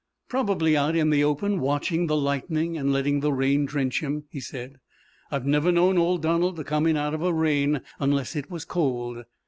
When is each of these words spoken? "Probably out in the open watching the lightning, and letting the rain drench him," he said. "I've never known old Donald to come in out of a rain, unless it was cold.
"Probably 0.29 0.75
out 0.75 0.95
in 0.95 1.11
the 1.11 1.23
open 1.23 1.59
watching 1.59 2.07
the 2.07 2.17
lightning, 2.17 2.75
and 2.75 2.91
letting 2.91 3.19
the 3.19 3.31
rain 3.31 3.67
drench 3.67 4.01
him," 4.01 4.23
he 4.31 4.39
said. 4.39 4.79
"I've 5.29 5.45
never 5.45 5.71
known 5.71 5.99
old 5.99 6.23
Donald 6.23 6.55
to 6.55 6.63
come 6.63 6.87
in 6.87 6.97
out 6.97 7.13
of 7.13 7.21
a 7.21 7.31
rain, 7.31 7.81
unless 7.99 8.35
it 8.35 8.49
was 8.49 8.65
cold. 8.65 9.25